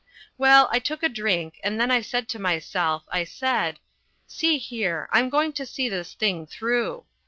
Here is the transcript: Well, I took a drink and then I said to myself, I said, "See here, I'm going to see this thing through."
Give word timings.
Well, 0.35 0.67
I 0.71 0.79
took 0.79 1.03
a 1.03 1.09
drink 1.09 1.59
and 1.63 1.79
then 1.79 1.91
I 1.91 2.01
said 2.01 2.27
to 2.29 2.39
myself, 2.39 3.03
I 3.09 3.23
said, 3.23 3.77
"See 4.25 4.57
here, 4.57 5.07
I'm 5.11 5.29
going 5.29 5.53
to 5.53 5.65
see 5.67 5.89
this 5.89 6.15
thing 6.15 6.47
through." 6.47 7.05